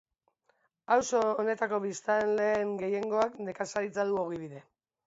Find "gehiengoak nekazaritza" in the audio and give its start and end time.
2.83-4.09